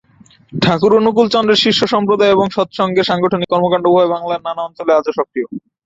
[0.53, 5.47] ঠাকুর অনুকূলচন্দ্রের শিষ্যসম্প্রদায় এবং সৎসঙ্গের সাংগঠনিক কর্মকান্ড উভয় বাংলার নানা অঞ্চলে আজও সক্রিয়।